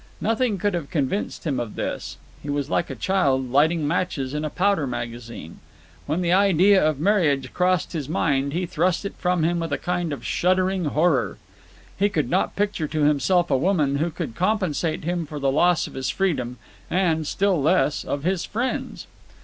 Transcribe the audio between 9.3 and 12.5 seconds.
him with a kind of shuddering horror. He could